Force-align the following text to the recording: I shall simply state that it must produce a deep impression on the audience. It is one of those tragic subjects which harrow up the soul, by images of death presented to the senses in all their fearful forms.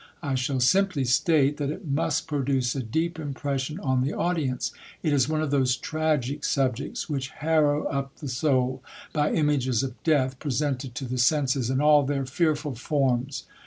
I 0.23 0.33
shall 0.33 0.59
simply 0.59 1.05
state 1.05 1.57
that 1.57 1.69
it 1.69 1.85
must 1.87 2.25
produce 2.25 2.75
a 2.75 2.81
deep 2.81 3.19
impression 3.19 3.79
on 3.79 4.01
the 4.01 4.13
audience. 4.13 4.71
It 5.03 5.13
is 5.13 5.29
one 5.29 5.43
of 5.43 5.51
those 5.51 5.77
tragic 5.77 6.43
subjects 6.43 7.07
which 7.07 7.29
harrow 7.29 7.83
up 7.83 8.15
the 8.15 8.27
soul, 8.27 8.81
by 9.13 9.31
images 9.31 9.83
of 9.83 10.01
death 10.03 10.39
presented 10.39 10.95
to 10.95 11.05
the 11.05 11.19
senses 11.19 11.69
in 11.69 11.81
all 11.81 12.01
their 12.03 12.25
fearful 12.25 12.73
forms. 12.73 13.43